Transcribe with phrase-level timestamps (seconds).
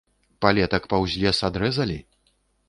[0.45, 2.01] Палетак паўз лес адрэзалі?